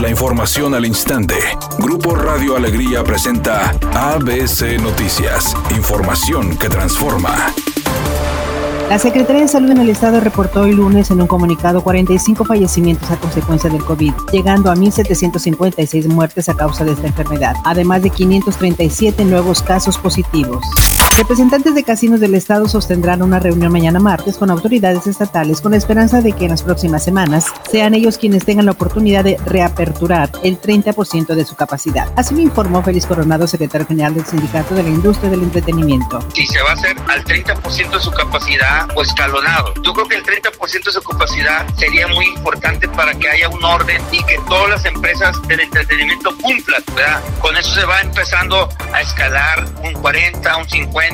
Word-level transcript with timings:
La 0.00 0.08
información 0.08 0.76
al 0.76 0.86
instante. 0.86 1.34
Grupo 1.80 2.14
Radio 2.14 2.54
Alegría 2.56 3.02
presenta 3.02 3.70
ABC 3.94 4.80
Noticias. 4.80 5.56
Información 5.76 6.56
que 6.56 6.68
transforma. 6.68 7.52
La 8.88 9.00
Secretaría 9.00 9.42
de 9.42 9.48
Salud 9.48 9.70
en 9.72 9.78
el 9.78 9.88
Estado 9.88 10.20
reportó 10.20 10.62
hoy 10.62 10.72
lunes 10.72 11.10
en 11.10 11.20
un 11.20 11.26
comunicado 11.26 11.82
45 11.82 12.44
fallecimientos 12.44 13.10
a 13.10 13.16
consecuencia 13.16 13.68
del 13.70 13.84
COVID, 13.84 14.12
llegando 14.32 14.70
a 14.70 14.76
1.756 14.76 16.06
muertes 16.06 16.48
a 16.48 16.54
causa 16.54 16.84
de 16.84 16.92
esta 16.92 17.08
enfermedad, 17.08 17.56
además 17.64 18.00
de 18.02 18.10
537 18.10 19.24
nuevos 19.24 19.62
casos 19.62 19.98
positivos. 19.98 20.64
Representantes 21.18 21.74
de 21.74 21.82
casinos 21.82 22.20
del 22.20 22.36
Estado 22.36 22.68
sostendrán 22.68 23.22
una 23.22 23.40
reunión 23.40 23.72
mañana 23.72 23.98
martes 23.98 24.38
con 24.38 24.52
autoridades 24.52 25.08
estatales 25.08 25.60
con 25.60 25.72
la 25.72 25.76
esperanza 25.76 26.20
de 26.20 26.30
que 26.30 26.44
en 26.44 26.52
las 26.52 26.62
próximas 26.62 27.02
semanas 27.02 27.46
sean 27.68 27.94
ellos 27.94 28.18
quienes 28.18 28.44
tengan 28.44 28.66
la 28.66 28.70
oportunidad 28.70 29.24
de 29.24 29.36
reaperturar 29.44 30.30
el 30.44 30.60
30% 30.60 31.34
de 31.34 31.44
su 31.44 31.56
capacidad. 31.56 32.12
Así 32.14 32.36
lo 32.36 32.40
informó 32.40 32.84
Félix 32.84 33.04
Coronado, 33.04 33.48
secretario 33.48 33.88
general 33.88 34.14
del 34.14 34.26
Sindicato 34.26 34.76
de 34.76 34.84
la 34.84 34.90
Industria 34.90 35.28
del 35.28 35.42
Entretenimiento. 35.42 36.20
Si 36.32 36.46
se 36.46 36.62
va 36.62 36.70
a 36.70 36.74
hacer 36.74 36.96
al 37.08 37.24
30% 37.24 37.90
de 37.90 38.00
su 38.00 38.12
capacidad 38.12 38.88
o 38.94 39.02
escalonado. 39.02 39.74
Yo 39.82 39.92
creo 39.94 40.06
que 40.06 40.14
el 40.14 40.22
30% 40.22 40.84
de 40.84 40.92
su 40.92 41.02
capacidad 41.02 41.66
sería 41.74 42.06
muy 42.06 42.26
importante 42.26 42.86
para 42.90 43.12
que 43.14 43.28
haya 43.28 43.48
un 43.48 43.64
orden 43.64 44.00
y 44.12 44.22
que 44.22 44.38
todas 44.48 44.70
las 44.70 44.84
empresas 44.84 45.36
del 45.48 45.58
entretenimiento 45.58 46.30
cumplan, 46.40 46.84
¿verdad? 46.94 47.20
Con 47.40 47.56
eso 47.56 47.74
se 47.74 47.84
va 47.84 48.02
empezando 48.02 48.68
a 48.92 49.00
escalar 49.00 49.66
un 49.82 49.94
40, 49.94 50.56
un 50.58 50.68
50 50.68 51.07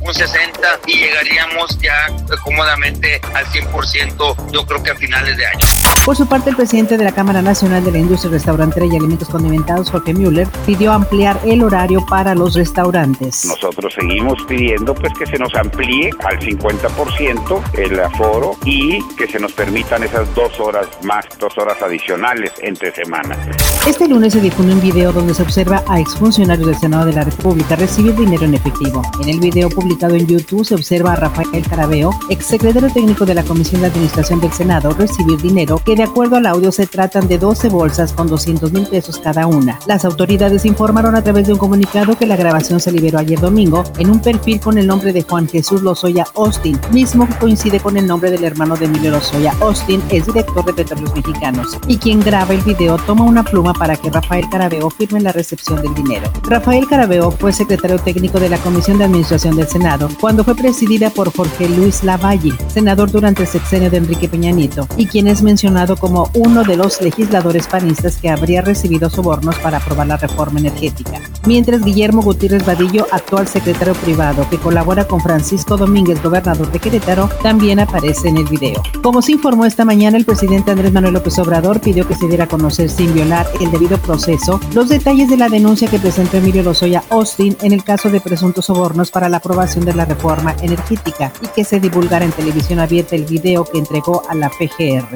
un 0.00 0.14
60 0.14 0.80
y 0.86 0.98
llegaríamos 0.98 1.78
ya 1.78 1.94
cómodamente 2.42 3.20
al 3.34 3.44
100% 3.46 4.50
yo 4.52 4.66
creo 4.66 4.82
que 4.82 4.90
a 4.90 4.94
finales 4.94 5.36
de 5.36 5.46
año. 5.46 5.66
Por 6.04 6.16
su 6.16 6.26
parte, 6.26 6.50
el 6.50 6.56
presidente 6.56 6.96
de 6.96 7.04
la 7.04 7.12
Cámara 7.12 7.42
Nacional 7.42 7.84
de 7.84 7.90
la 7.90 7.98
Industria 7.98 8.30
Restaurantera 8.30 8.86
y 8.86 8.96
Alimentos 8.96 9.28
Condimentados, 9.28 9.90
Jorge 9.90 10.14
Müller, 10.14 10.48
pidió 10.64 10.92
ampliar 10.92 11.38
el 11.44 11.62
horario 11.62 12.04
para 12.06 12.34
los 12.34 12.54
restaurantes. 12.54 13.44
Nosotros 13.44 13.92
seguimos 13.92 14.38
pidiendo 14.46 14.94
pues 14.94 15.12
que 15.18 15.26
se 15.26 15.38
nos 15.38 15.54
amplíe 15.54 16.10
al 16.24 16.38
50% 16.38 17.62
el 17.74 18.00
aforo 18.00 18.56
y 18.64 19.02
que 19.16 19.26
se 19.26 19.40
nos 19.40 19.52
permitan 19.52 20.04
esas 20.04 20.32
dos 20.34 20.58
horas 20.60 20.86
más, 21.02 21.24
dos 21.38 21.56
horas 21.58 21.82
adicionales 21.82 22.52
entre 22.62 22.94
semanas. 22.94 23.38
Este 23.86 24.08
lunes 24.08 24.32
se 24.32 24.40
difunde 24.40 24.74
un 24.74 24.80
video 24.80 25.12
donde 25.12 25.34
se 25.34 25.42
observa 25.42 25.82
a 25.88 25.98
exfuncionarios 25.98 26.66
del 26.66 26.76
Senado 26.76 27.06
de 27.06 27.12
la 27.12 27.24
República 27.24 27.76
recibir 27.76 28.14
dinero 28.14 28.44
en 28.44 28.54
efectivo. 28.54 29.02
En 29.26 29.34
el 29.34 29.40
video 29.40 29.68
publicado 29.68 30.14
en 30.14 30.24
YouTube 30.24 30.64
se 30.64 30.76
observa 30.76 31.14
a 31.14 31.16
Rafael 31.16 31.66
Carabeo, 31.68 32.10
exsecretario 32.30 32.88
técnico 32.92 33.26
de 33.26 33.34
la 33.34 33.42
Comisión 33.42 33.80
de 33.80 33.88
Administración 33.88 34.40
del 34.40 34.52
Senado, 34.52 34.90
recibir 34.90 35.42
dinero 35.42 35.82
que 35.84 35.96
de 35.96 36.04
acuerdo 36.04 36.36
al 36.36 36.46
audio 36.46 36.70
se 36.70 36.86
tratan 36.86 37.26
de 37.26 37.36
12 37.36 37.68
bolsas 37.70 38.12
con 38.12 38.28
200 38.28 38.70
mil 38.70 38.86
pesos 38.86 39.18
cada 39.18 39.48
una. 39.48 39.80
Las 39.88 40.04
autoridades 40.04 40.64
informaron 40.64 41.16
a 41.16 41.24
través 41.24 41.48
de 41.48 41.54
un 41.54 41.58
comunicado 41.58 42.16
que 42.16 42.24
la 42.24 42.36
grabación 42.36 42.78
se 42.78 42.92
liberó 42.92 43.18
ayer 43.18 43.40
domingo 43.40 43.82
en 43.98 44.10
un 44.10 44.20
perfil 44.20 44.60
con 44.60 44.78
el 44.78 44.86
nombre 44.86 45.12
de 45.12 45.22
Juan 45.22 45.48
Jesús 45.48 45.82
Lozoya 45.82 46.28
Austin, 46.36 46.78
mismo 46.92 47.26
que 47.26 47.34
coincide 47.34 47.80
con 47.80 47.96
el 47.96 48.06
nombre 48.06 48.30
del 48.30 48.44
hermano 48.44 48.76
de 48.76 48.84
Emilio 48.84 49.10
Lozoya 49.10 49.52
Austin, 49.60 50.00
es 50.08 50.24
director 50.24 50.64
de 50.64 50.72
Petróleos 50.72 51.12
Mexicanos. 51.16 51.76
Y 51.88 51.96
quien 51.96 52.20
graba 52.20 52.54
el 52.54 52.60
video 52.60 52.96
toma 52.98 53.24
una 53.24 53.42
pluma 53.42 53.74
para 53.74 53.96
que 53.96 54.08
Rafael 54.08 54.48
Carabeo 54.48 54.88
firme 54.88 55.20
la 55.20 55.32
recepción 55.32 55.82
del 55.82 55.94
dinero. 55.94 56.30
Rafael 56.44 56.86
Carabeo 56.86 57.32
fue 57.32 57.52
secretario 57.52 57.98
técnico 57.98 58.38
de 58.38 58.50
la 58.50 58.58
Comisión 58.58 58.98
de 58.98 59.05
Administración 59.06 59.56
del 59.56 59.66
Senado, 59.66 60.08
cuando 60.20 60.44
fue 60.44 60.54
presidida 60.54 61.10
por 61.10 61.34
Jorge 61.34 61.68
Luis 61.68 62.04
Lavalle, 62.04 62.52
senador 62.68 63.10
durante 63.10 63.42
el 63.42 63.48
sexenio 63.48 63.90
de 63.90 63.96
Enrique 63.96 64.28
Peña 64.28 64.50
Nieto, 64.50 64.86
y 64.96 65.06
quien 65.06 65.26
es 65.26 65.42
mencionado 65.42 65.96
como 65.96 66.30
uno 66.34 66.62
de 66.62 66.76
los 66.76 67.00
legisladores 67.00 67.66
panistas 67.66 68.16
que 68.16 68.30
habría 68.30 68.62
recibido 68.62 69.08
sobornos 69.10 69.56
para 69.60 69.78
aprobar 69.78 70.06
la 70.06 70.16
reforma 70.16 70.60
energética. 70.60 71.20
Mientras 71.46 71.84
Guillermo 71.84 72.22
Gutiérrez 72.22 72.66
Vadillo, 72.66 73.06
actual 73.10 73.48
secretario 73.48 73.94
privado 73.94 74.46
que 74.50 74.58
colabora 74.58 75.06
con 75.06 75.20
Francisco 75.20 75.76
Domínguez, 75.76 76.22
gobernador 76.22 76.70
de 76.70 76.78
Querétaro, 76.78 77.28
también 77.42 77.80
aparece 77.80 78.28
en 78.28 78.38
el 78.38 78.46
video. 78.46 78.82
Como 79.02 79.22
se 79.22 79.32
informó 79.32 79.64
esta 79.64 79.84
mañana, 79.84 80.16
el 80.16 80.24
presidente 80.24 80.70
Andrés 80.70 80.92
Manuel 80.92 81.14
López 81.14 81.38
Obrador 81.38 81.80
pidió 81.80 82.06
que 82.06 82.14
se 82.14 82.26
diera 82.26 82.44
a 82.44 82.48
conocer 82.48 82.90
sin 82.90 83.14
violar 83.14 83.46
el 83.60 83.70
debido 83.70 83.98
proceso 83.98 84.60
los 84.74 84.88
detalles 84.88 85.28
de 85.28 85.36
la 85.36 85.48
denuncia 85.48 85.88
que 85.88 85.98
presentó 85.98 86.36
Emilio 86.38 86.62
Lozoya 86.62 87.02
Austin 87.10 87.56
en 87.62 87.72
el 87.72 87.84
caso 87.84 88.10
de 88.10 88.20
presuntos 88.20 88.68
para 89.04 89.28
la 89.28 89.36
aprobación 89.38 89.84
de 89.84 89.94
la 89.94 90.04
reforma 90.04 90.56
energética 90.62 91.32
y 91.42 91.48
que 91.48 91.64
se 91.64 91.80
divulgara 91.80 92.24
en 92.24 92.32
televisión 92.32 92.80
abierta 92.80 93.14
el 93.14 93.24
video 93.24 93.64
que 93.64 93.78
entregó 93.78 94.22
a 94.28 94.34
la 94.34 94.48
PGR. 94.48 95.06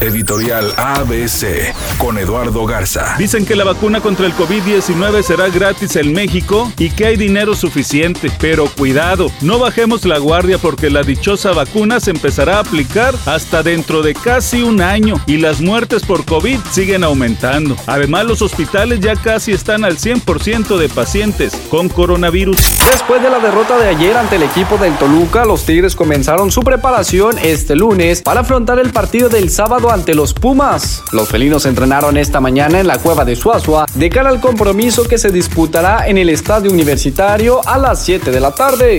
Editorial 0.00 0.72
ABC 0.76 1.74
con 1.98 2.18
Eduardo 2.18 2.66
Garza. 2.66 3.14
Dicen 3.16 3.46
que 3.46 3.56
la 3.56 3.64
vacuna 3.64 4.00
contra 4.00 4.26
el 4.26 4.34
COVID-19 4.34 5.22
será 5.22 5.48
gratis 5.48 5.96
en 5.96 6.12
México 6.12 6.70
y 6.76 6.90
que 6.90 7.06
hay 7.06 7.16
dinero 7.16 7.54
suficiente, 7.54 8.30
pero 8.38 8.66
cuidado, 8.66 9.30
no 9.40 9.58
bajemos 9.58 10.04
la 10.04 10.18
guardia 10.18 10.58
porque 10.58 10.90
la 10.90 11.02
dichosa 11.02 11.52
vacuna 11.52 12.00
se 12.00 12.10
empezará 12.10 12.56
a 12.56 12.60
aplicar 12.60 13.14
hasta 13.26 13.62
dentro 13.62 14.02
de 14.02 14.14
casi 14.14 14.62
un 14.62 14.82
año 14.82 15.14
y 15.26 15.38
las 15.38 15.60
muertes 15.60 16.04
por 16.04 16.24
COVID 16.24 16.58
siguen 16.70 17.04
aumentando. 17.04 17.76
Además, 17.86 18.26
los 18.26 18.42
hospitales 18.42 19.00
ya 19.00 19.16
casi 19.16 19.52
están 19.52 19.84
al 19.84 19.96
100% 19.96 20.76
de 20.76 20.88
pacientes 20.88 21.54
con 21.70 21.88
coronavirus. 21.88 22.56
Después 22.90 23.13
de 23.20 23.30
la 23.30 23.38
derrota 23.38 23.78
de 23.78 23.88
ayer 23.88 24.16
ante 24.16 24.36
el 24.36 24.42
equipo 24.42 24.76
del 24.76 24.96
Toluca, 24.98 25.44
los 25.44 25.64
Tigres 25.64 25.94
comenzaron 25.94 26.50
su 26.50 26.62
preparación 26.62 27.38
este 27.38 27.76
lunes 27.76 28.22
para 28.22 28.40
afrontar 28.40 28.80
el 28.80 28.90
partido 28.90 29.28
del 29.28 29.50
sábado 29.50 29.92
ante 29.92 30.14
los 30.14 30.34
Pumas. 30.34 31.02
Los 31.12 31.28
felinos 31.28 31.64
entrenaron 31.64 32.16
esta 32.16 32.40
mañana 32.40 32.80
en 32.80 32.88
la 32.88 32.98
cueva 32.98 33.24
de 33.24 33.36
Suazua 33.36 33.86
de 33.94 34.10
cara 34.10 34.30
al 34.30 34.40
compromiso 34.40 35.04
que 35.04 35.18
se 35.18 35.30
disputará 35.30 36.08
en 36.08 36.18
el 36.18 36.28
estadio 36.28 36.72
universitario 36.72 37.60
a 37.66 37.78
las 37.78 38.04
7 38.04 38.32
de 38.32 38.40
la 38.40 38.50
tarde. 38.50 38.98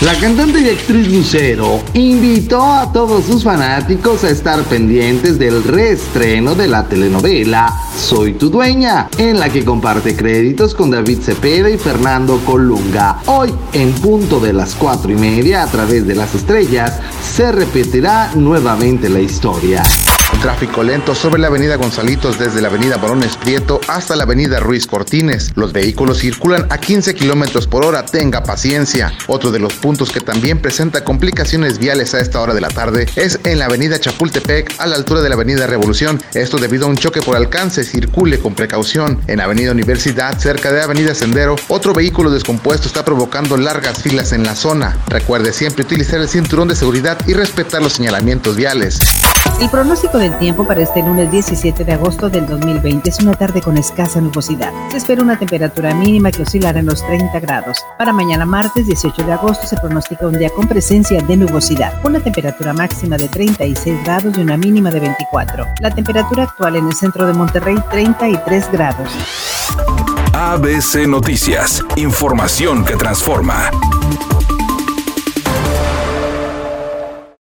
La 0.00 0.14
cantante 0.16 0.60
y 0.60 0.68
actriz 0.68 1.08
Lucero 1.08 1.80
invitó 1.94 2.62
a 2.62 2.92
todos 2.92 3.24
sus 3.24 3.44
fanáticos 3.44 4.24
a 4.24 4.30
estar 4.30 4.62
pendientes 4.64 5.38
del 5.38 5.62
reestreno 5.64 6.54
de 6.54 6.66
la 6.66 6.84
telenovela 6.84 7.72
Soy 7.96 8.34
tu 8.34 8.50
dueña, 8.50 9.08
en 9.18 9.38
la 9.38 9.48
que 9.48 9.64
comparte 9.64 10.16
créditos 10.16 10.74
con 10.74 10.90
David 10.90 11.20
Cepeda 11.22 11.70
y 11.70 11.78
Fernando 11.78 12.38
Colunga. 12.44 13.20
Hoy, 13.26 13.53
en 13.72 13.92
punto 13.92 14.40
de 14.40 14.52
las 14.52 14.74
cuatro 14.74 15.12
y 15.12 15.16
media, 15.16 15.62
a 15.62 15.66
través 15.66 16.06
de 16.06 16.14
las 16.14 16.34
estrellas, 16.34 17.00
se 17.22 17.50
repetirá 17.52 18.32
nuevamente 18.34 19.08
la 19.08 19.20
historia. 19.20 19.82
Tráfico 20.40 20.82
lento 20.82 21.14
sobre 21.14 21.40
la 21.40 21.48
avenida 21.48 21.76
Gonzalitos 21.76 22.38
desde 22.38 22.60
la 22.60 22.68
avenida 22.68 22.98
Barones 22.98 23.36
Prieto 23.36 23.80
hasta 23.88 24.14
la 24.14 24.24
avenida 24.24 24.60
Ruiz 24.60 24.86
Cortines. 24.86 25.52
Los 25.56 25.72
vehículos 25.72 26.18
circulan 26.18 26.66
a 26.70 26.78
15 26.78 27.14
kilómetros 27.14 27.66
por 27.66 27.84
hora, 27.84 28.04
tenga 28.04 28.42
paciencia. 28.42 29.12
Otro 29.26 29.50
de 29.50 29.58
los 29.58 29.74
puntos 29.74 30.10
que 30.12 30.20
también 30.20 30.60
presenta 30.60 31.04
complicaciones 31.04 31.78
viales 31.78 32.14
a 32.14 32.20
esta 32.20 32.40
hora 32.40 32.54
de 32.54 32.60
la 32.60 32.68
tarde 32.68 33.06
es 33.16 33.40
en 33.44 33.58
la 33.58 33.66
avenida 33.66 33.98
Chapultepec 33.98 34.74
a 34.78 34.86
la 34.86 34.96
altura 34.96 35.22
de 35.22 35.30
la 35.30 35.34
avenida 35.34 35.66
Revolución. 35.66 36.22
Esto 36.34 36.58
debido 36.58 36.86
a 36.86 36.88
un 36.88 36.96
choque 36.96 37.22
por 37.22 37.36
alcance, 37.36 37.84
circule 37.84 38.38
con 38.38 38.54
precaución. 38.54 39.20
En 39.26 39.40
avenida 39.40 39.72
Universidad, 39.72 40.38
cerca 40.38 40.72
de 40.72 40.82
avenida 40.82 41.14
Sendero, 41.14 41.56
otro 41.68 41.92
vehículo 41.92 42.30
descompuesto 42.30 42.86
está 42.86 43.04
provocando 43.04 43.56
largas 43.56 44.02
filas 44.02 44.32
en 44.32 44.44
la 44.44 44.54
zona. 44.54 44.96
Recuerde 45.08 45.52
siempre 45.52 45.84
utilizar 45.84 46.20
el 46.20 46.28
cinturón 46.28 46.68
de 46.68 46.76
seguridad 46.76 47.18
y 47.26 47.32
respetar 47.32 47.82
los 47.82 47.94
señalamientos 47.94 48.56
viales. 48.56 48.98
El 49.60 49.70
pronóstico 49.70 50.18
del 50.18 50.36
tiempo 50.38 50.66
para 50.66 50.82
este 50.82 51.00
lunes 51.00 51.30
17 51.30 51.84
de 51.84 51.92
agosto 51.92 52.28
del 52.28 52.46
2020 52.46 53.08
es 53.08 53.20
una 53.20 53.34
tarde 53.34 53.62
con 53.62 53.78
escasa 53.78 54.20
nubosidad. 54.20 54.72
Se 54.90 54.98
espera 54.98 55.22
una 55.22 55.38
temperatura 55.38 55.94
mínima 55.94 56.30
que 56.30 56.42
oscilará 56.42 56.80
en 56.80 56.86
los 56.86 57.06
30 57.06 57.38
grados. 57.40 57.78
Para 57.96 58.12
mañana 58.12 58.44
martes 58.44 58.86
18 58.86 59.24
de 59.24 59.32
agosto 59.32 59.66
se 59.66 59.76
pronostica 59.76 60.26
un 60.26 60.38
día 60.38 60.50
con 60.50 60.68
presencia 60.68 61.22
de 61.22 61.36
nubosidad, 61.36 61.94
una 62.04 62.20
temperatura 62.20 62.72
máxima 62.72 63.16
de 63.16 63.28
36 63.28 64.04
grados 64.04 64.36
y 64.36 64.40
una 64.40 64.56
mínima 64.56 64.90
de 64.90 65.00
24. 65.00 65.66
La 65.80 65.94
temperatura 65.94 66.44
actual 66.44 66.76
en 66.76 66.88
el 66.88 66.94
centro 66.94 67.26
de 67.26 67.32
Monterrey 67.32 67.76
33 67.90 68.72
grados. 68.72 69.08
ABC 70.34 71.06
Noticias, 71.06 71.82
información 71.96 72.84
que 72.84 72.96
transforma. 72.96 73.70